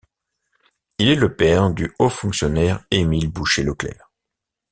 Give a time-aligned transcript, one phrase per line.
[0.97, 4.01] Il est le père du haut fonctionnaire Émile Bouché-Leclercq.